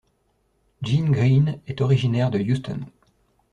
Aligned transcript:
Gene 0.81 1.11
Green 1.11 1.61
est 1.67 1.79
originaire 1.79 2.31
de 2.31 2.39
Houston. 2.39 2.79